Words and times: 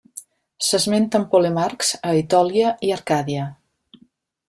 S'esmenten 0.67 1.27
polemarcs 1.35 1.93
a 2.13 2.17
Etòlia 2.25 2.75
i 2.89 2.93
Arcàdia. 2.99 3.49